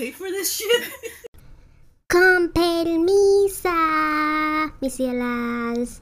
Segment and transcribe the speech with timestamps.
[0.00, 0.66] paid for this shit?
[2.10, 3.76] Con permisa,
[4.80, 6.00] mis cielas.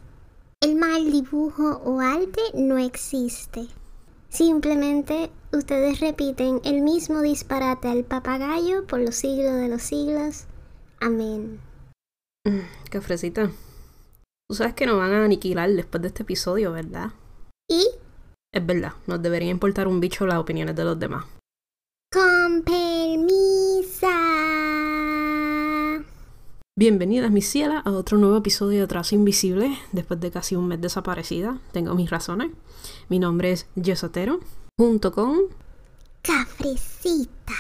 [0.61, 3.66] El mal dibujo o arte no existe.
[4.29, 10.46] Simplemente ustedes repiten el mismo disparate al papagayo por los siglos de los siglos.
[11.01, 11.60] Amén.
[12.91, 13.51] Cafrecita.
[14.48, 17.10] Tú sabes que nos van a aniquilar después de este episodio, ¿verdad?
[17.69, 17.87] Y
[18.52, 21.27] Es verdad, nos debería importar un bicho las opiniones de los demás.
[22.10, 23.67] con permisa.
[26.78, 29.77] Bienvenidas, mis cielas, a otro nuevo episodio de Trazo Invisible.
[29.91, 32.52] Después de casi un mes desaparecida, tengo mis razones.
[33.09, 34.38] Mi nombre es Yesotero,
[34.78, 35.38] junto con...
[36.22, 37.55] Cafrecita.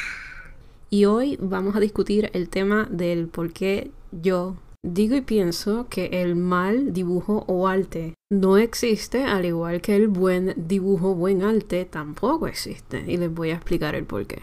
[0.88, 6.22] Y hoy vamos a discutir el tema del por qué yo digo y pienso que
[6.22, 11.42] el mal dibujo o arte no existe, al igual que el buen dibujo o buen
[11.42, 13.02] arte tampoco existe.
[13.08, 14.42] Y les voy a explicar el por qué.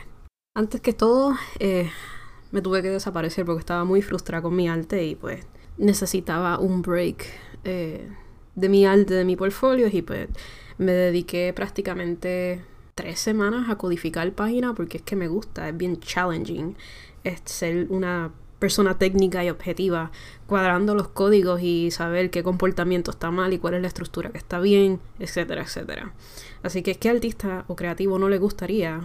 [0.53, 1.89] Antes que todo, eh,
[2.55, 5.45] me tuve que desaparecer porque estaba muy frustrada con mi arte y pues
[5.77, 7.25] necesitaba un break
[7.65, 8.07] eh,
[8.55, 10.29] de mi arte, de mi portfolio y pues
[10.77, 12.61] me dediqué prácticamente
[12.95, 16.77] tres semanas a codificar página porque es que me gusta, es bien challenging
[17.25, 20.11] es ser una persona técnica y objetiva,
[20.47, 24.37] cuadrando los códigos y saber qué comportamiento está mal y cuál es la estructura que
[24.37, 26.13] está bien, etcétera, etcétera.
[26.63, 29.01] Así que es que artista o creativo no le gustaría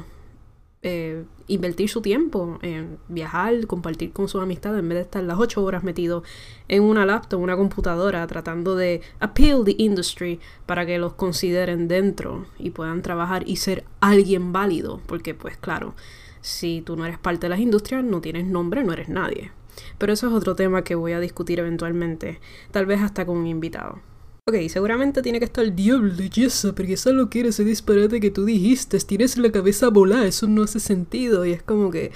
[0.82, 5.38] eh, invertir su tiempo en viajar, compartir con sus amistades en vez de estar las
[5.38, 6.22] ocho horas metido
[6.68, 12.46] en una laptop, una computadora, tratando de appeal the industry para que los consideren dentro
[12.58, 15.94] y puedan trabajar y ser alguien válido, porque pues claro,
[16.40, 19.52] si tú no eres parte de las industrias, no tienes nombre, no eres nadie.
[19.98, 23.46] Pero eso es otro tema que voy a discutir eventualmente, tal vez hasta con un
[23.46, 24.00] invitado.
[24.46, 28.30] Ok, seguramente tiene que estar el diablo de Yesa, porque solo quiere ese disparate que
[28.30, 32.10] tú dijiste, tienes la cabeza volada, eso no hace sentido, y es como que,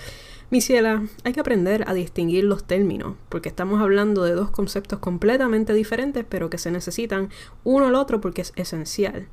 [0.51, 4.99] mi ciela, hay que aprender a distinguir los términos, porque estamos hablando de dos conceptos
[5.01, 7.29] completamente diferentes, pero que se necesitan
[7.63, 9.29] uno al otro porque es esencial.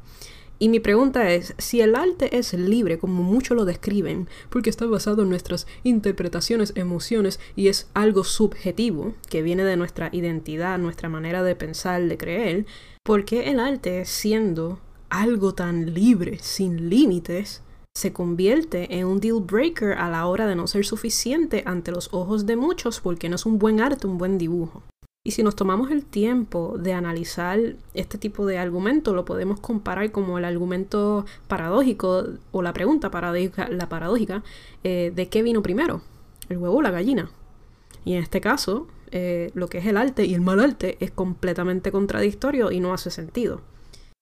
[0.62, 4.86] Y mi pregunta es, si el arte es libre, como muchos lo describen, porque está
[4.86, 11.10] basado en nuestras interpretaciones, emociones y es algo subjetivo, que viene de nuestra identidad, nuestra
[11.10, 12.68] manera de pensar, de creer,
[13.04, 14.80] ¿por qué el arte, siendo
[15.10, 17.64] algo tan libre, sin límites,
[17.96, 22.14] se convierte en un deal breaker a la hora de no ser suficiente ante los
[22.14, 24.84] ojos de muchos porque no es un buen arte, un buen dibujo?
[25.24, 27.60] Y si nos tomamos el tiempo de analizar
[27.94, 34.44] este tipo de argumento, lo podemos comparar como el argumento paradójico o la pregunta paradójica,
[34.84, 36.02] eh, de qué vino primero,
[36.50, 37.30] el huevo o la gallina.
[38.04, 41.12] Y en este caso, eh, lo que es el arte y el mal arte es
[41.12, 43.62] completamente contradictorio y no hace sentido.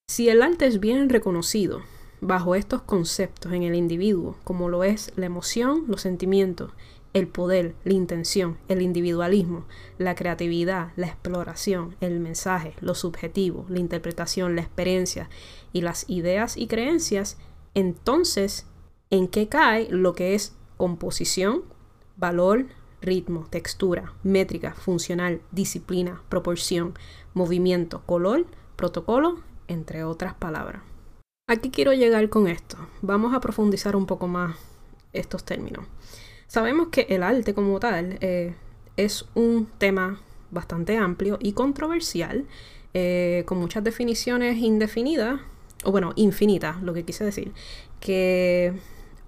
[0.09, 1.79] Si el arte es bien reconocido
[2.19, 6.73] bajo estos conceptos en el individuo, como lo es la emoción, los sentimientos
[7.13, 9.65] el poder, la intención, el individualismo,
[9.97, 15.29] la creatividad, la exploración, el mensaje, lo subjetivo, la interpretación, la experiencia
[15.73, 17.37] y las ideas y creencias,
[17.73, 18.67] entonces,
[19.09, 21.63] ¿en qué cae lo que es composición,
[22.17, 22.67] valor,
[23.01, 26.93] ritmo, textura, métrica, funcional, disciplina, proporción,
[27.33, 28.45] movimiento, color,
[28.75, 30.83] protocolo, entre otras palabras?
[31.47, 32.77] Aquí quiero llegar con esto.
[33.01, 34.55] Vamos a profundizar un poco más
[35.13, 35.85] estos términos.
[36.49, 38.55] Sabemos que el arte como tal eh,
[38.97, 42.47] es un tema bastante amplio y controversial,
[42.95, 45.39] eh, con muchas definiciones indefinidas,
[45.83, 47.51] o bueno, infinitas, lo que quise decir,
[47.99, 48.73] que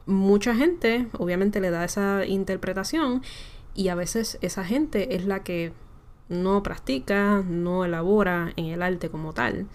[0.07, 3.21] mucha gente obviamente le da esa interpretación
[3.75, 5.73] y a veces esa gente es la que
[6.27, 9.67] no practica, no elabora en el arte como tal.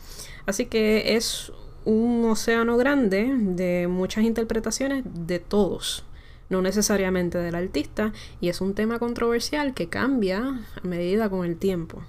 [0.46, 1.52] Así que es
[1.84, 6.04] un océano grande de muchas interpretaciones de todos
[6.48, 11.56] no necesariamente del artista, y es un tema controversial que cambia a medida con el
[11.56, 12.02] tiempo.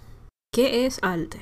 [0.53, 1.39] ¿Qué es arte?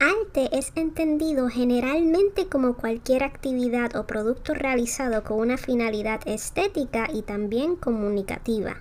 [0.00, 7.20] Arte es entendido generalmente como cualquier actividad o producto realizado con una finalidad estética y
[7.20, 8.76] también comunicativa,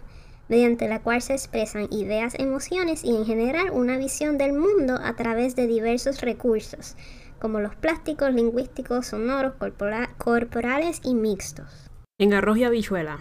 [0.48, 5.14] mediante la cual se expresan ideas, emociones y en general una visión del mundo a
[5.16, 6.96] través de diversos recursos,
[7.40, 11.90] como los plásticos, lingüísticos, sonoros, corpora corporales y mixtos.
[12.18, 13.20] En arroz y habichuela,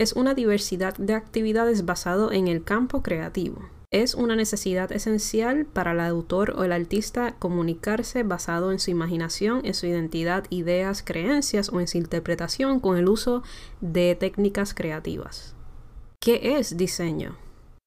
[0.00, 3.68] es una diversidad de actividades basado en el campo creativo.
[3.90, 9.60] Es una necesidad esencial para el autor o el artista comunicarse basado en su imaginación,
[9.66, 13.42] en su identidad, ideas, creencias o en su interpretación con el uso
[13.82, 15.54] de técnicas creativas.
[16.18, 17.36] ¿Qué es diseño?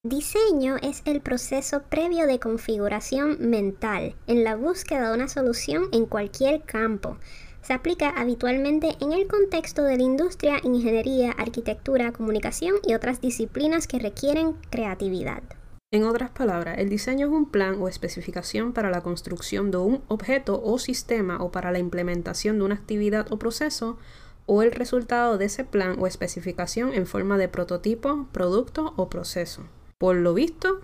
[0.04, 6.06] Diseño es el proceso previo de configuración mental en la búsqueda de una solución en
[6.06, 7.18] cualquier campo,
[7.64, 13.88] Se aplica habitualmente en el contexto de la industria, ingeniería, arquitectura, comunicación y otras disciplinas
[13.88, 15.44] que requieren creatividad.
[15.90, 20.04] En otras palabras, el diseño es un plan o especificación para la construcción de un
[20.10, 23.98] objeto o sistema o para la implementación de una actividad o proceso
[24.46, 29.64] o el resultado de ese plan o especificación en forma de prototipo, producto o proceso.
[29.98, 30.82] Por lo visto,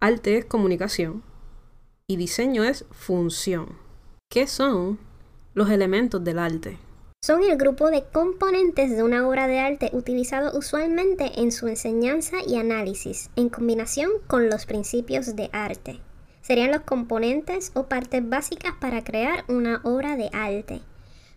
[0.00, 1.22] arte es comunicación
[2.08, 3.76] y diseño es función.
[4.28, 4.98] ¿Qué son
[5.54, 6.78] los elementos del arte?
[7.24, 12.38] Son el grupo de componentes de una obra de arte utilizado usualmente en su enseñanza
[12.46, 16.00] y análisis, en combinación con los principios de arte.
[16.40, 20.82] Serían los componentes o partes básicas para crear una obra de arte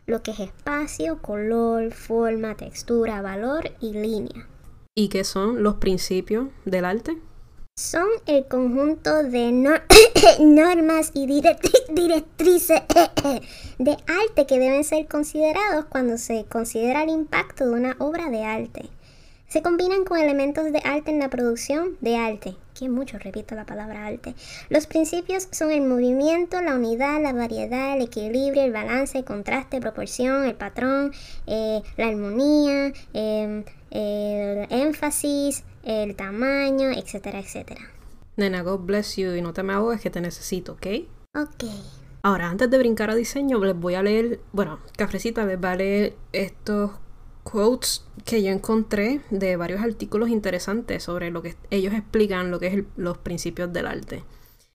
[0.06, 4.48] lo que es espacio, color, forma, textura, valor y línea.
[4.96, 7.18] ¿Y qué son los principios del arte?
[7.78, 9.52] Son el conjunto de
[10.40, 11.26] normas y
[11.90, 12.82] directrices
[13.78, 18.44] de arte que deben ser considerados cuando se considera el impacto de una obra de
[18.44, 18.90] arte.
[19.48, 23.66] Se combinan con elementos de arte en la producción de arte, que mucho repito la
[23.66, 24.34] palabra arte.
[24.70, 29.80] Los principios son el movimiento, la unidad, la variedad, el equilibrio, el balance, el contraste,
[29.80, 31.14] proporción, el patrón,
[31.48, 37.82] eh, la armonía, em, el énfasis, el tamaño, etcétera, etcétera.
[38.38, 40.88] Nena, God bless you y no te me es que te necesito, ¿ok?
[41.36, 41.64] Ok.
[42.26, 45.76] Ahora, antes de brincar a diseño, les voy a leer, bueno, Cafrecita les va a
[45.76, 46.90] leer estos
[47.44, 52.66] quotes que yo encontré de varios artículos interesantes sobre lo que ellos explican lo que
[52.66, 54.24] es los principios del arte.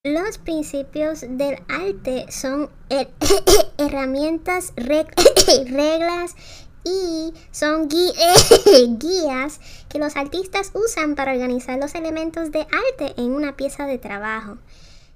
[0.05, 2.71] Los principios del arte son
[3.79, 6.37] herramientas, reglas
[6.85, 7.89] y son
[9.01, 13.99] guías que los artistas usan para organizar los elementos de arte en una pieza de
[13.99, 14.57] trabajo.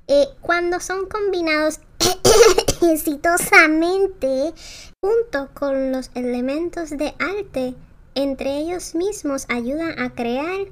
[0.06, 1.80] Eh, cuando son combinados
[2.82, 4.52] exitosamente
[5.00, 7.74] junto con los elementos de arte
[8.14, 10.66] entre ellos mismos ayudan a crear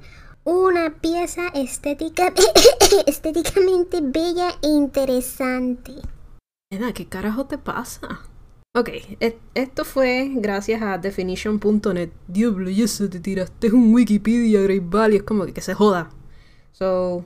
[0.45, 2.33] una pieza estética,
[3.07, 5.93] estéticamente bella e interesante.
[6.93, 8.21] ¿qué carajo te pasa?
[8.75, 8.89] Ok,
[9.53, 12.09] esto fue gracias a definition.net.
[12.27, 16.09] Diablo, y eso te tiraste un Wikipedia, Great Value, es como que, que se joda.
[16.71, 17.23] So,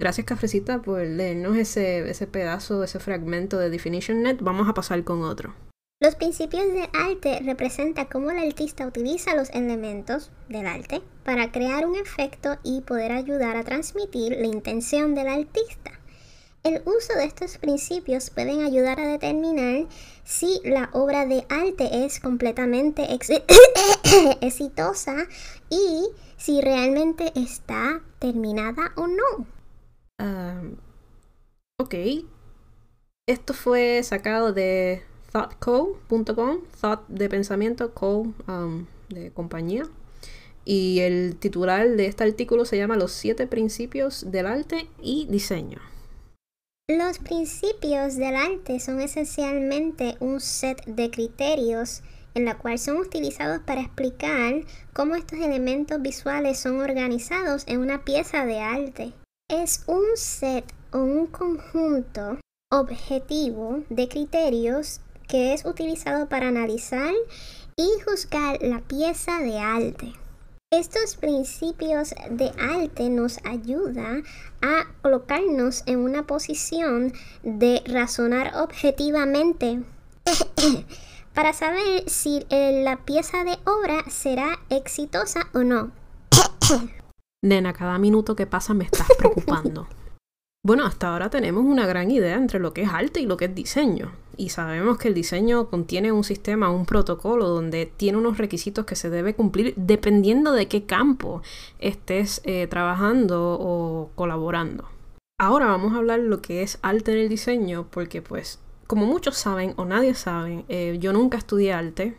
[0.00, 4.38] gracias Cafrecita por leernos ese, ese pedazo, ese fragmento de Definition.net.
[4.40, 5.54] Vamos a pasar con otro.
[6.02, 11.86] Los principios del arte representan cómo el artista utiliza los elementos del arte para crear
[11.86, 15.92] un efecto y poder ayudar a transmitir la intención del artista.
[16.62, 19.86] El uso de estos principios pueden ayudar a determinar
[20.24, 23.06] si la obra de arte es completamente
[24.40, 25.26] exitosa
[25.68, 26.08] y
[26.38, 29.59] si realmente está terminada o no.
[31.78, 31.94] Ok.
[33.28, 35.02] Esto fue sacado de
[35.32, 39.84] thoughtco.com, thought de pensamiento, co um, de compañía.
[40.64, 45.78] Y el titular de este artículo se llama Los siete principios del arte y diseño.
[46.88, 52.02] Los principios del arte son esencialmente un set de criterios
[52.34, 58.04] en la cual son utilizados para explicar cómo estos elementos visuales son organizados en una
[58.04, 59.12] pieza de arte.
[59.50, 62.38] Es un set o un conjunto
[62.70, 67.12] objetivo de criterios que es utilizado para analizar
[67.74, 70.12] y juzgar la pieza de arte.
[70.72, 74.22] Estos principios de arte nos ayudan
[74.62, 79.82] a colocarnos en una posición de razonar objetivamente
[81.34, 85.90] para saber si eh, la pieza de obra será exitosa o no.
[87.42, 89.86] Nena, cada minuto que pasa me estás preocupando.
[90.62, 93.46] Bueno, hasta ahora tenemos una gran idea entre lo que es arte y lo que
[93.46, 94.12] es diseño.
[94.36, 98.94] Y sabemos que el diseño contiene un sistema, un protocolo donde tiene unos requisitos que
[98.94, 101.40] se debe cumplir dependiendo de qué campo
[101.78, 104.84] estés eh, trabajando o colaborando.
[105.38, 109.38] Ahora vamos a hablar lo que es arte en el diseño porque pues como muchos
[109.38, 112.18] saben o nadie sabe, eh, yo nunca estudié arte,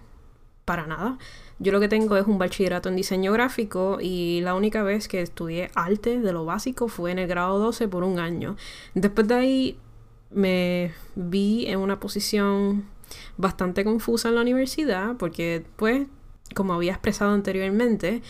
[0.65, 1.19] para nada.
[1.61, 5.21] Yo lo que tengo es un bachillerato en diseño gráfico y la única vez que
[5.21, 8.55] estudié arte de lo básico fue en el grado 12 por un año.
[8.95, 9.77] Después de ahí
[10.31, 12.85] me vi en una posición
[13.37, 16.07] bastante confusa en la universidad porque pues
[16.55, 18.21] como había expresado anteriormente,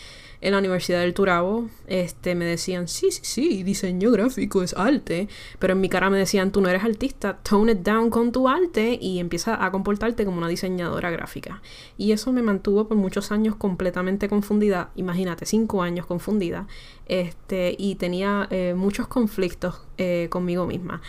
[0.42, 5.28] en la Universidad del Turabo, este, me decían, sí, sí, sí, diseño gráfico es arte,
[5.60, 8.48] pero en mi cara me decían, tú no eres artista, tone it down con tu
[8.48, 11.62] arte y empieza a comportarte como una diseñadora gráfica.
[11.96, 16.66] Y eso me mantuvo por muchos años completamente confundida, imagínate, cinco años confundida,
[17.06, 21.02] este, y tenía eh, muchos conflictos eh, conmigo misma.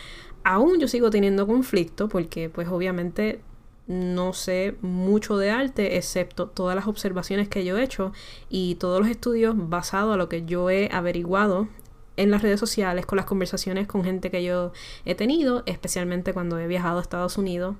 [0.43, 3.41] Aún yo sigo teniendo conflicto porque pues obviamente
[3.87, 8.13] no sé mucho de arte, excepto todas las observaciones que yo he hecho
[8.49, 11.67] y todos los estudios basados a lo que yo he averiguado
[12.15, 14.71] en las redes sociales, con las conversaciones con gente que yo
[15.05, 17.75] he tenido, especialmente cuando he viajado a Estados Unidos.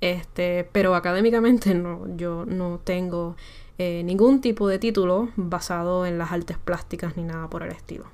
[0.00, 3.36] Este, pero académicamente no, yo no tengo
[3.78, 8.04] eh, ningún tipo de título basado en las artes plásticas ni nada por el estilo.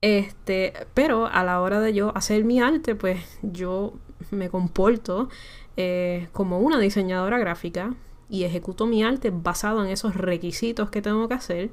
[0.00, 3.94] Este, pero a la hora de yo hacer mi arte, pues yo
[4.30, 5.28] me comporto
[5.76, 7.94] eh, como una diseñadora gráfica
[8.28, 11.70] y ejecuto mi arte basado en esos requisitos que tengo que hacer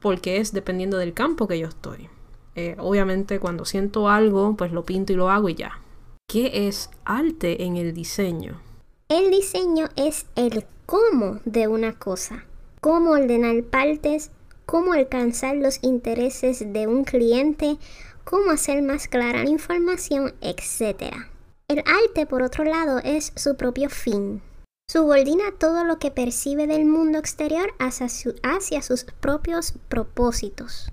[0.00, 2.08] porque es dependiendo del campo que yo estoy.
[2.54, 5.80] Eh, obviamente cuando siento algo, pues lo pinto y lo hago y ya.
[6.28, 8.60] ¿Qué es arte en el diseño?
[9.08, 12.44] El diseño es el cómo de una cosa,
[12.80, 14.30] cómo ordenar partes,
[14.64, 17.76] cómo alcanzar los intereses de un cliente,
[18.24, 21.14] cómo hacer más clara la información, etc.
[21.68, 24.40] El arte, por otro lado, es su propio fin.
[24.88, 28.06] Subordina todo lo que percibe del mundo exterior hacia,
[28.44, 30.92] hacia sus propios propósitos.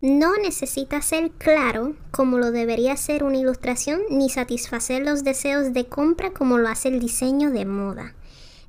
[0.00, 5.86] No necesita ser claro como lo debería ser una ilustración ni satisfacer los deseos de
[5.86, 8.14] compra como lo hace el diseño de moda.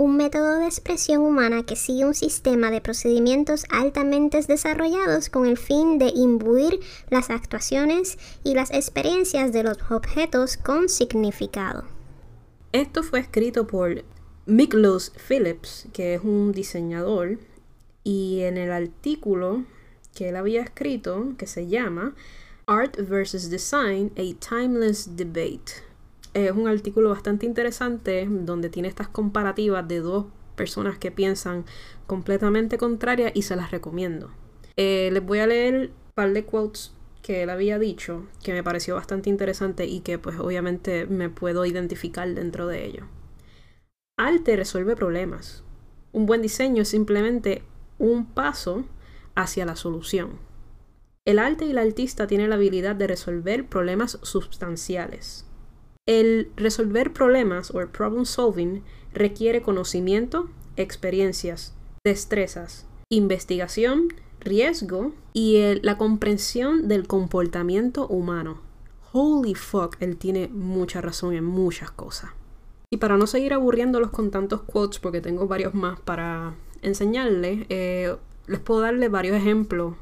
[0.00, 5.58] un método de expresión humana que sigue un sistema de procedimientos altamente desarrollados con el
[5.58, 6.80] fin de imbuir
[7.10, 11.84] las actuaciones y las experiencias de los objetos con significado.
[12.72, 14.02] Esto fue escrito por
[14.46, 17.38] Miklos Phillips, que es un diseñador,
[18.02, 19.64] y en el artículo
[20.14, 22.14] que él había escrito, que se llama
[22.64, 25.89] Art versus Design, a Timeless Debate
[26.34, 31.64] es un artículo bastante interesante donde tiene estas comparativas de dos personas que piensan
[32.06, 34.30] completamente contrarias y se las recomiendo.
[34.76, 38.62] Eh, les voy a leer un par de quotes que él había dicho que me
[38.62, 43.06] pareció bastante interesante y que pues obviamente me puedo identificar dentro de ello.
[44.16, 45.64] Arte resuelve problemas.
[46.12, 47.62] Un buen diseño es simplemente
[47.98, 48.84] un paso
[49.34, 50.38] hacia la solución.
[51.24, 55.46] El arte y el artista tienen la habilidad de resolver problemas sustanciales.
[56.06, 64.08] El resolver problemas o problem solving requiere conocimiento, experiencias, destrezas, investigación,
[64.40, 68.60] riesgo y la comprensión del comportamiento humano.
[69.12, 72.30] Holy fuck, él tiene mucha razón en muchas cosas.
[72.92, 78.16] Y para no seguir aburriéndolos con tantos quotes, porque tengo varios más para enseñarles, eh,
[78.46, 79.94] les puedo darle varios ejemplos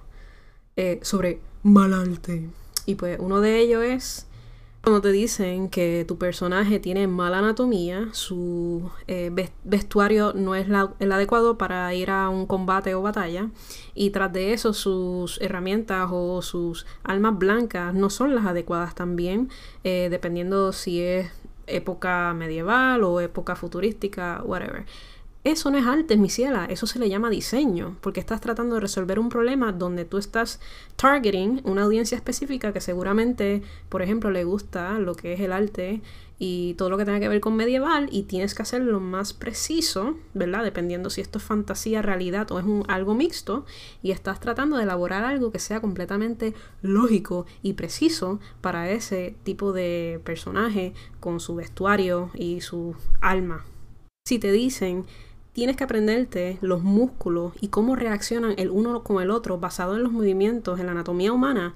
[0.76, 2.48] eh, sobre mal arte.
[2.86, 4.27] Y pues uno de ellos es
[4.88, 9.30] cuando te dicen que tu personaje tiene mala anatomía, su eh,
[9.62, 10.66] vestuario no es
[10.98, 13.50] el adecuado para ir a un combate o batalla,
[13.94, 19.50] y tras de eso sus herramientas o sus armas blancas no son las adecuadas también,
[19.84, 21.30] eh, dependiendo si es
[21.66, 24.86] época medieval o época futurística, whatever.
[25.48, 28.82] Eso no es arte, mi ciela, eso se le llama diseño, porque estás tratando de
[28.82, 30.60] resolver un problema donde tú estás
[30.96, 36.02] targeting una audiencia específica que seguramente, por ejemplo, le gusta lo que es el arte
[36.38, 40.18] y todo lo que tenga que ver con medieval y tienes que hacerlo más preciso,
[40.34, 40.64] ¿verdad?
[40.64, 43.64] Dependiendo si esto es fantasía, realidad o es algo mixto
[44.02, 46.52] y estás tratando de elaborar algo que sea completamente
[46.82, 53.64] lógico y preciso para ese tipo de personaje con su vestuario y su alma.
[54.26, 55.06] Si te dicen
[55.58, 60.04] tienes que aprenderte los músculos y cómo reaccionan el uno con el otro basado en
[60.04, 61.74] los movimientos, en la anatomía humana,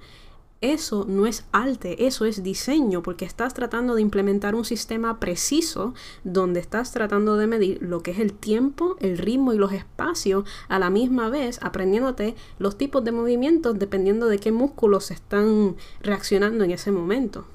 [0.60, 5.94] eso no es arte, eso es diseño, porque estás tratando de implementar un sistema preciso
[6.22, 10.44] donde estás tratando de medir lo que es el tiempo, el ritmo y los espacios
[10.68, 16.62] a la misma vez, aprendiéndote los tipos de movimientos dependiendo de qué músculos están reaccionando
[16.62, 17.46] en ese momento.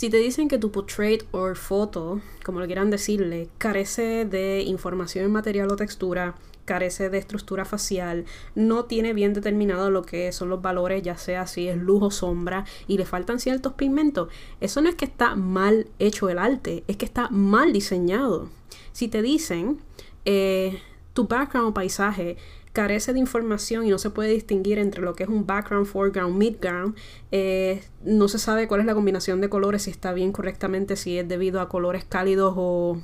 [0.00, 5.24] Si te dicen que tu portrait o foto, como lo quieran decirle, carece de información
[5.24, 8.24] en material o textura, carece de estructura facial,
[8.54, 12.10] no tiene bien determinado lo que son los valores, ya sea si es luz o
[12.12, 14.28] sombra, y le faltan ciertos pigmentos,
[14.60, 18.50] eso no es que está mal hecho el arte, es que está mal diseñado.
[18.92, 19.80] Si te dicen
[20.24, 20.80] eh,
[21.12, 22.36] tu background o paisaje
[22.72, 26.36] carece de información y no se puede distinguir entre lo que es un background, foreground,
[26.36, 26.96] midground.
[27.32, 31.18] Eh, no se sabe cuál es la combinación de colores, si está bien correctamente, si
[31.18, 33.00] es debido a colores cálidos o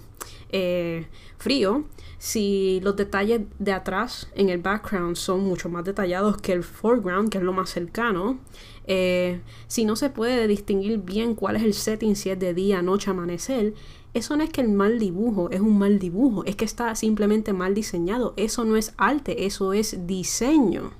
[0.50, 1.06] eh,
[1.38, 1.84] frío.
[2.18, 7.28] Si los detalles de atrás en el background son mucho más detallados que el foreground,
[7.28, 8.38] que es lo más cercano.
[8.86, 12.82] Eh, si no se puede distinguir bien cuál es el setting, si es de día,
[12.82, 13.74] noche, amanecer,
[14.14, 17.52] eso no es que el mal dibujo es un mal dibujo, es que está simplemente
[17.52, 18.32] mal diseñado.
[18.36, 20.92] Eso no es arte, eso es diseño.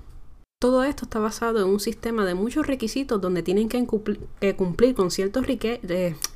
[0.61, 5.11] Todo esto está basado en un sistema de muchos requisitos donde tienen que, cumplir con
[5.11, 5.45] ciertos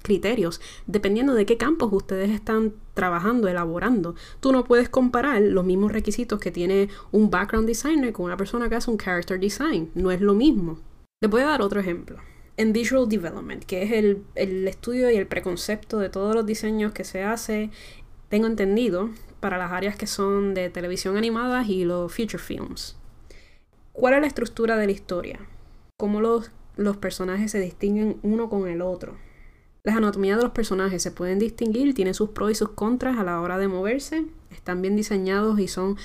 [0.03, 4.15] criterios dependiendo de qué campos ustedes están trabajando, elaborando.
[4.41, 8.69] Tú no puedes comparar los mismos requisitos que tiene un background designer con una persona
[8.69, 9.91] que hace un character design.
[9.95, 10.79] No es lo mismo.
[11.23, 12.19] Les voy a dar otro ejemplo
[12.59, 14.25] en Visual Development, que es el,
[14.67, 17.71] estudio y el preconcepto de todos los diseños que se hace,
[18.29, 22.97] tengo entendido, para las áreas que son de televisión animada y los future films.
[23.93, 25.39] ¿Cuál es la estructura de la historia?
[25.97, 29.17] ¿Cómo los, los personajes se distinguen uno con el otro?
[29.85, 33.23] Las anatomías de los personajes se pueden distinguir, tienen sus pros y sus contras a
[33.23, 35.97] la hora de moverse, están bien diseñados y son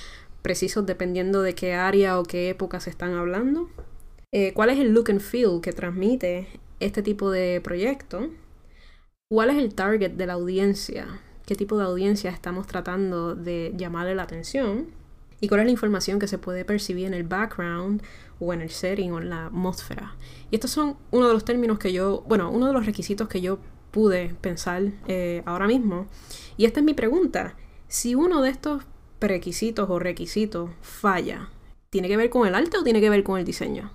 [0.42, 3.68] precisos dependiendo de qué área o qué época se están hablando.
[4.36, 6.48] Eh, cuál es el look and feel que transmite
[6.80, 8.30] este tipo de proyecto,
[9.28, 14.16] cuál es el target de la audiencia, qué tipo de audiencia estamos tratando de llamarle
[14.16, 14.88] la atención
[15.40, 18.02] y cuál es la información que se puede percibir en el background
[18.40, 20.16] o en el setting o en la atmósfera.
[20.50, 23.40] Y estos son uno de los términos que yo, bueno, uno de los requisitos que
[23.40, 23.60] yo
[23.92, 26.08] pude pensar eh, ahora mismo.
[26.56, 27.54] Y esta es mi pregunta.
[27.86, 28.82] Si uno de estos
[29.20, 31.50] requisitos o requisitos falla,
[31.88, 33.92] ¿tiene que ver con el arte o tiene que ver con el diseño?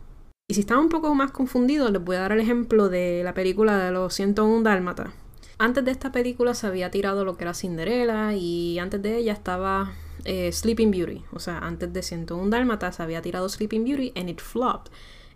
[0.49, 3.35] Y si están un poco más confundidos, les voy a dar el ejemplo de la
[3.35, 5.13] película de los 101 Dálmata.
[5.59, 9.31] Antes de esta película se había tirado lo que era Cinderella y antes de ella
[9.31, 9.93] estaba
[10.25, 11.23] eh, Sleeping Beauty.
[11.33, 14.91] O sea, antes de 101 Dálmata se había tirado Sleeping Beauty and it flopped.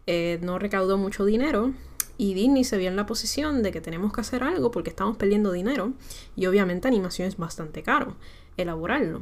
[0.07, 1.73] Eh, no recaudó mucho dinero
[2.17, 5.17] y Disney se vio en la posición de que tenemos que hacer algo porque estamos
[5.17, 5.93] perdiendo dinero
[6.35, 8.15] y obviamente animación es bastante caro
[8.57, 9.21] elaborarlo.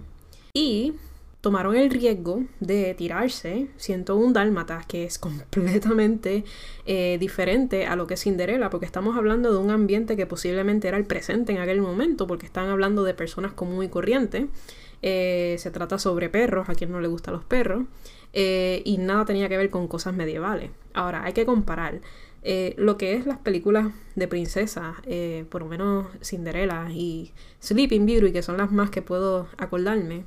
[0.54, 0.94] Y
[1.42, 6.46] tomaron el riesgo de tirarse 101 Dálmatas, que es completamente
[6.86, 10.88] eh, diferente a lo que es Cinderella, porque estamos hablando de un ambiente que posiblemente
[10.88, 14.48] era el presente en aquel momento, porque están hablando de personas común y corriente.
[15.02, 17.86] Eh, se trata sobre perros, a quien no le gustan los perros,
[18.34, 20.70] eh, y nada tenía que ver con cosas medievales.
[20.94, 22.02] Ahora, hay que comparar.
[22.78, 24.96] lo que es las películas de princesa,
[25.50, 30.26] por lo menos Cinderella y Sleeping Beauty, que son las más que puedo acordarme,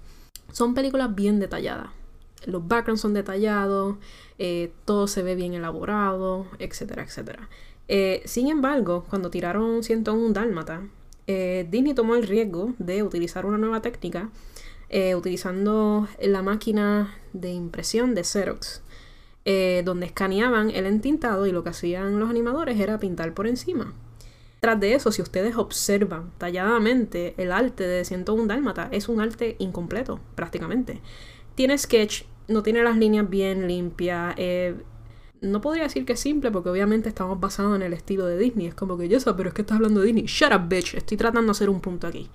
[0.53, 1.89] son películas bien detalladas.
[2.47, 3.97] Los backgrounds son detallados,
[4.39, 7.49] eh, todo se ve bien elaborado, etcétera, etcétera.
[7.89, 10.83] Eh, sin embargo, cuando tiraron 101 Dálmata,
[11.27, 14.31] eh, Disney tomó el riesgo de utilizar una nueva técnica
[15.17, 18.81] utilizando la máquina de impresión de Xerox,
[19.85, 23.93] donde escaneaban el entintado y lo que hacían los animadores era pintar por encima.
[24.65, 29.57] Tras de eso, si ustedes observan talladamente el arte de 101 Dálmata, es un arte
[29.59, 31.03] incompleto, prácticamente.
[31.55, 34.35] Tiene sketch, no tiene las líneas bien limpias.
[34.39, 34.75] Eh,
[35.43, 38.69] no podría decir que es simple, porque obviamente estamos basados en el estilo de Disney.
[38.69, 40.25] Es como que yo sé, pero es que estás hablando de Disney.
[40.25, 40.95] Shut up, bitch.
[40.95, 42.31] Estoy tratando de hacer un punto aquí.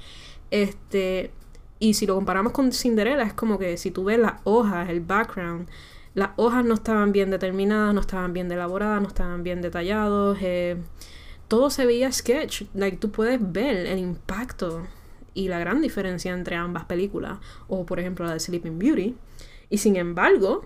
[0.52, 1.32] Este.
[1.80, 5.02] Y si lo comparamos con Cinderella, es como que si tú ves las hojas, el
[5.02, 5.68] background,
[6.14, 10.38] las hojas no estaban bien determinadas, no estaban bien elaboradas, no estaban bien detallados.
[10.42, 10.78] Eh,
[11.50, 12.64] todo se veía sketch.
[12.74, 14.88] Like, tú puedes ver el impacto
[15.34, 17.40] y la gran diferencia entre ambas películas.
[17.68, 19.16] O, por ejemplo, la de Sleeping Beauty.
[19.70, 20.66] Y sin embargo,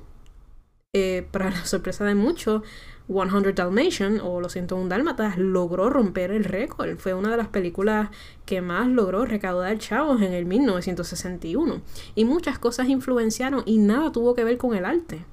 [0.93, 2.61] eh, para la sorpresa de muchos,
[3.07, 6.97] 100 Dalmatian o Los 101 Dálmatas logró romper el récord.
[6.97, 8.09] Fue una de las películas
[8.45, 11.81] que más logró recaudar chavos en el 1961.
[12.15, 15.25] Y muchas cosas influenciaron y nada tuvo que ver con el arte.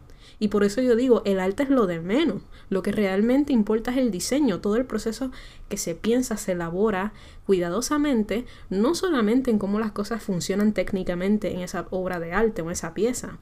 [0.42, 2.42] Y por eso yo digo, el arte es lo de menos.
[2.70, 5.30] Lo que realmente importa es el diseño, todo el proceso
[5.68, 7.12] que se piensa, se elabora
[7.44, 12.70] cuidadosamente, no solamente en cómo las cosas funcionan técnicamente en esa obra de arte o
[12.70, 13.38] esa pieza.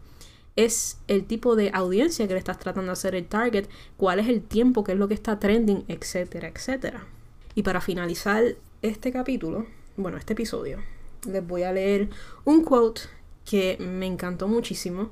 [0.56, 4.26] Es el tipo de audiencia que le estás tratando de hacer el target, cuál es
[4.26, 7.06] el tiempo, qué es lo que está trending, etcétera, etcétera.
[7.54, 10.78] Y para finalizar este capítulo, bueno, este episodio,
[11.30, 12.08] les voy a leer
[12.44, 13.02] un quote
[13.44, 15.11] que me encantó muchísimo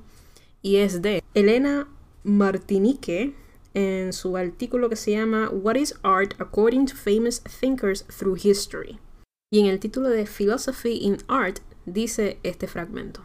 [0.66, 1.86] y es de Elena
[2.24, 3.36] Martinique,
[3.72, 8.98] en su artículo que se llama What is Art According to Famous Thinkers Through History.
[9.48, 13.20] Y en el título de Philosophy in Art dice este fragmento.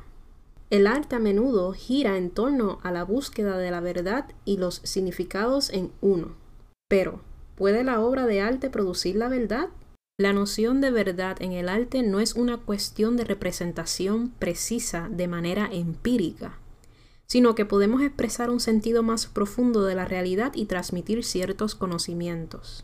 [0.70, 4.76] El arte a menudo gira en torno a la búsqueda de la verdad y los
[4.84, 6.36] significados en uno.
[6.90, 7.22] Pero,
[7.56, 9.70] ¿puede la obra de arte producir la verdad?
[10.20, 15.28] La noción de verdad en el arte no es una cuestión de representación precisa de
[15.28, 16.61] manera empírica,
[17.32, 22.84] sino que podemos expresar un sentido más profundo de la realidad y transmitir ciertos conocimientos.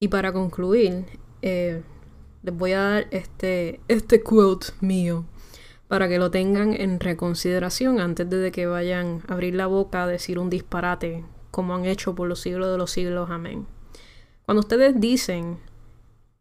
[0.00, 1.06] Y para concluir,
[1.42, 1.82] eh,
[2.44, 5.24] les voy a dar este, este quote mío
[5.88, 10.06] para que lo tengan en reconsideración antes de que vayan a abrir la boca a
[10.06, 13.28] decir un disparate como han hecho por los siglos de los siglos.
[13.28, 13.66] Amén.
[14.44, 15.58] Cuando ustedes dicen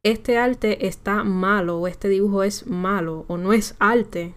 [0.03, 4.35] este arte está malo o este dibujo es malo o no es arte,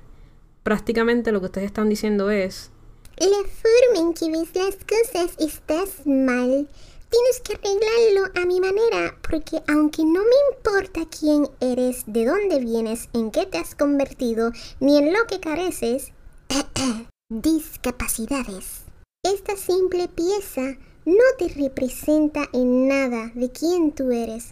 [0.69, 2.71] prácticamente lo que ustedes están diciendo es
[3.17, 6.69] la forma en que ves las cosas estás mal.
[7.09, 12.61] Tienes que arreglarlo a mi manera, porque aunque no me importa quién eres, de dónde
[12.61, 16.13] vienes, en qué te has convertido, ni en lo que careces,
[17.31, 18.83] discapacidades.
[19.23, 20.77] Esta simple pieza
[21.07, 24.49] no te representa en nada de quién tú eres,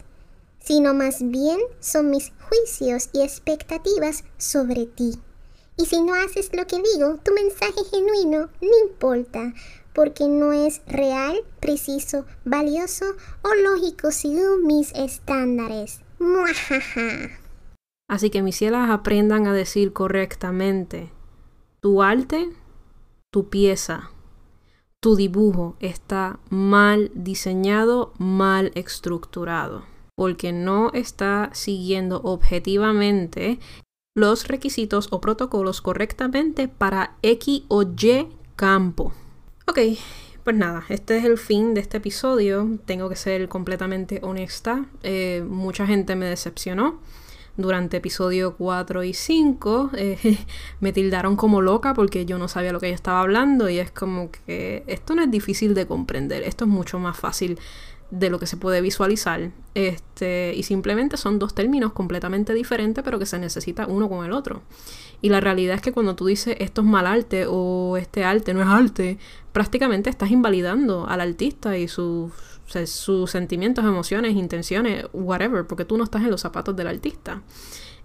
[0.59, 5.19] sino más bien son mis juicios y expectativas sobre ti.
[5.77, 9.53] Y si no haces lo que digo, tu mensaje genuino no importa,
[9.93, 13.05] porque no es real, preciso, valioso
[13.43, 16.01] o lógico según mis estándares.
[18.07, 21.11] Así que mis cielas aprendan a decir correctamente,
[21.79, 22.49] tu arte,
[23.31, 24.11] tu pieza,
[24.99, 29.85] tu dibujo está mal diseñado, mal estructurado,
[30.15, 33.59] porque no está siguiendo objetivamente
[34.17, 39.13] los requisitos o protocolos correctamente para X o Y campo.
[39.67, 39.77] Ok,
[40.43, 42.79] pues nada, este es el fin de este episodio.
[42.85, 44.87] Tengo que ser completamente honesta.
[45.03, 46.99] Eh, mucha gente me decepcionó.
[47.57, 50.37] Durante episodio 4 y 5 eh,
[50.79, 53.91] me tildaron como loca porque yo no sabía lo que yo estaba hablando y es
[53.91, 57.59] como que esto no es difícil de comprender, esto es mucho más fácil
[58.09, 59.51] de lo que se puede visualizar.
[59.73, 64.31] Este, y simplemente son dos términos completamente diferentes, pero que se necesita uno con el
[64.31, 64.61] otro.
[65.21, 68.53] Y la realidad es que cuando tú dices esto es mal arte o este arte
[68.53, 69.17] no es arte,
[69.51, 72.31] prácticamente estás invalidando al artista y sus,
[72.85, 77.41] sus sentimientos, emociones, intenciones, whatever, porque tú no estás en los zapatos del artista.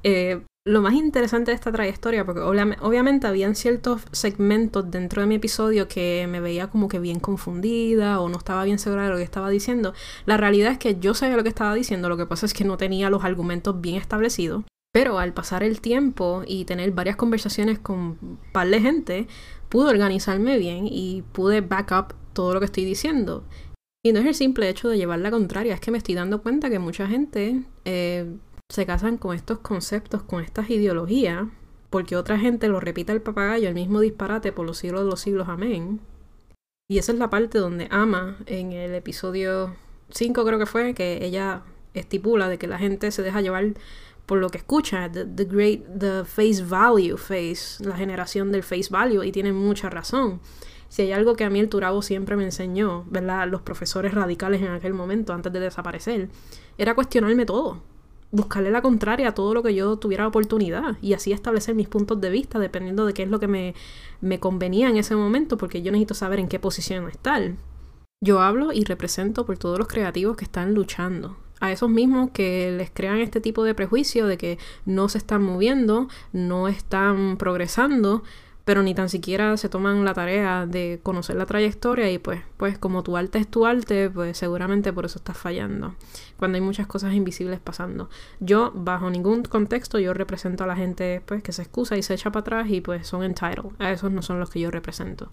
[0.03, 5.35] Eh, lo más interesante de esta trayectoria, porque obviamente habían ciertos segmentos dentro de mi
[5.35, 9.17] episodio que me veía como que bien confundida o no estaba bien segura de lo
[9.17, 9.93] que estaba diciendo.
[10.25, 12.65] La realidad es que yo sabía lo que estaba diciendo, lo que pasa es que
[12.65, 14.65] no tenía los argumentos bien establecidos.
[14.93, 19.27] Pero al pasar el tiempo y tener varias conversaciones con un par de gente,
[19.69, 23.45] pude organizarme bien y pude back up todo lo que estoy diciendo.
[24.05, 26.43] Y no es el simple hecho de llevar la contraria, es que me estoy dando
[26.43, 28.27] cuenta que mucha gente eh,
[28.73, 31.45] se casan con estos conceptos, con estas ideologías,
[31.91, 35.21] porque otra gente lo repite al papagayo, el mismo disparate por los siglos de los
[35.21, 36.01] siglos, amén.
[36.89, 39.77] Y esa es la parte donde Ama, en el episodio
[40.09, 43.75] 5 creo que fue, que ella estipula de que la gente se deja llevar
[44.25, 49.23] por lo que escucha, the, great, the face value face, la generación del face value,
[49.23, 50.41] y tiene mucha razón.
[50.89, 53.49] Si hay algo que a mí el Turabo siempre me enseñó, ¿verdad?
[53.49, 56.31] Los profesores radicales en aquel momento, antes de desaparecer,
[56.79, 57.92] era cuestionarme todo
[58.33, 62.21] buscarle la contraria a todo lo que yo tuviera oportunidad y así establecer mis puntos
[62.21, 63.75] de vista dependiendo de qué es lo que me,
[64.21, 67.53] me convenía en ese momento porque yo necesito saber en qué posición estar.
[68.25, 71.37] Yo hablo y represento por todos los creativos que están luchando.
[71.61, 75.43] A esos mismos que les crean este tipo de prejuicio de que no se están
[75.43, 78.23] moviendo, no están progresando,
[78.65, 82.79] pero ni tan siquiera se toman la tarea de conocer la trayectoria y pues, pues
[82.79, 85.97] como tu arte es tu arte, pues seguramente por eso estás fallando,
[86.37, 88.09] cuando hay muchas cosas invisibles pasando.
[88.41, 92.15] Yo, bajo ningún contexto, yo represento a la gente pues que se excusa y se
[92.15, 95.31] echa para atrás y pues son entitled, a esos no son los que yo represento.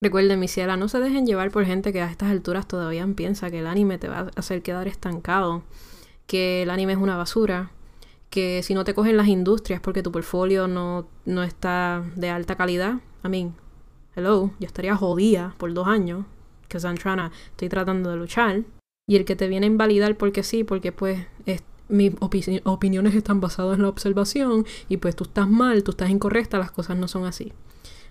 [0.00, 3.50] Recuerden, mi ciela, no se dejen llevar por gente que a estas alturas todavía piensa
[3.50, 5.62] que el anime te va a hacer quedar estancado,
[6.26, 7.70] que el anime es una basura,
[8.34, 12.56] que si no te cogen las industrias porque tu portfolio no, no está de alta
[12.56, 12.94] calidad,
[13.24, 13.54] I mean,
[14.16, 16.24] hello, yo estaría jodida por dos años,
[16.66, 18.64] que I'm estoy tratando de luchar,
[19.06, 21.24] y el que te viene a invalidar porque sí, porque pues
[21.88, 22.12] mis
[22.64, 26.72] opiniones están basadas en la observación y pues tú estás mal, tú estás incorrecta, las
[26.72, 27.52] cosas no son así.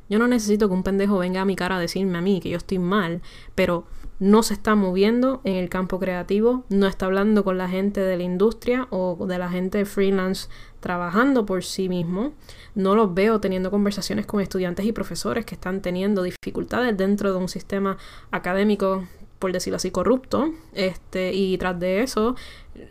[0.07, 2.49] Yo no necesito que un pendejo venga a mi cara a decirme a mí que
[2.49, 3.21] yo estoy mal,
[3.55, 3.83] pero
[4.19, 8.17] no se está moviendo en el campo creativo, no está hablando con la gente de
[8.17, 10.49] la industria o de la gente freelance
[10.79, 12.33] trabajando por sí mismo.
[12.75, 17.37] No los veo teniendo conversaciones con estudiantes y profesores que están teniendo dificultades dentro de
[17.37, 17.97] un sistema
[18.31, 19.05] académico,
[19.39, 20.51] por decirlo así, corrupto.
[20.73, 22.35] Este, y tras de eso,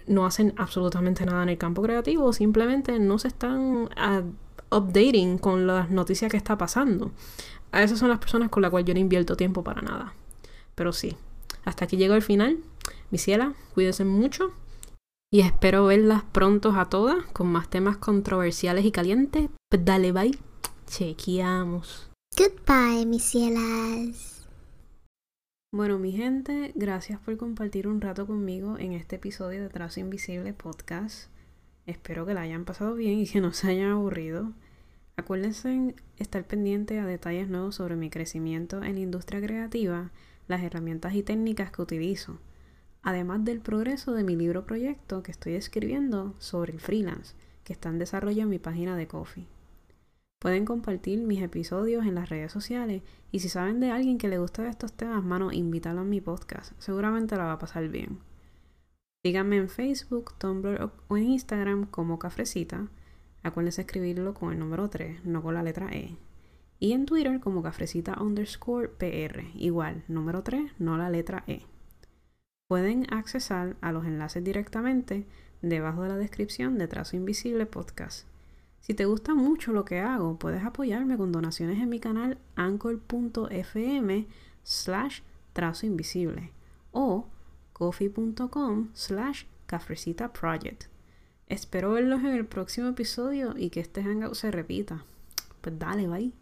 [0.06, 5.66] no hacen absolutamente nada en el campo creativo, simplemente no se están uh, updating con
[5.66, 7.10] las noticias que está pasando.
[7.72, 10.14] A esas son las personas con las cuales yo no invierto tiempo para nada.
[10.74, 11.16] Pero sí,
[11.64, 12.58] hasta aquí llegó el final.
[13.10, 14.52] Mi ciela, cuídense mucho.
[15.32, 19.48] Y espero verlas pronto a todas con más temas controversiales y calientes.
[19.70, 20.38] Pues dale, bye.
[20.86, 22.10] Chequeamos.
[22.36, 24.46] Goodbye, mis cielas.
[25.74, 30.52] Bueno, mi gente, gracias por compartir un rato conmigo en este episodio de Trazo Invisible
[30.52, 31.30] Podcast.
[31.86, 34.52] Espero que la hayan pasado bien y que no se hayan aburrido.
[35.16, 40.10] Acuérdense estar pendiente a detalles nuevos sobre mi crecimiento en la industria creativa,
[40.48, 42.38] las herramientas y técnicas que utilizo,
[43.02, 47.88] además del progreso de mi libro proyecto que estoy escribiendo sobre el freelance, que está
[47.88, 49.46] en desarrollo en mi página de Coffee.
[50.38, 54.38] Pueden compartir mis episodios en las redes sociales y si saben de alguien que le
[54.38, 56.72] gusta estos temas, mano, invítalo a mi podcast.
[56.78, 58.18] Seguramente la va a pasar bien.
[59.24, 62.88] Síganme en Facebook, Tumblr o en Instagram como Cafrecita.
[63.44, 66.16] Acuérdense escribirlo con el número 3, no con la letra E.
[66.82, 69.44] Y en Twitter como Cafrecita underscore PR.
[69.54, 71.62] Igual, número 3, no la letra E.
[72.66, 75.24] Pueden accesar a los enlaces directamente
[75.60, 78.26] debajo de la descripción de Trazo Invisible Podcast.
[78.80, 84.26] Si te gusta mucho lo que hago, puedes apoyarme con donaciones en mi canal anchor.fm
[84.64, 85.20] slash
[85.52, 86.50] trazo invisible
[86.90, 87.28] o
[87.74, 90.86] coffee.com slash cafrecita project.
[91.46, 95.04] Espero verlos en el próximo episodio y que este hangout se repita.
[95.60, 96.41] Pues dale, bye.